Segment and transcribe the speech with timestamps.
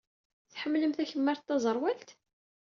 [0.53, 2.09] Tḥemmlem takemmart taẓerwalt?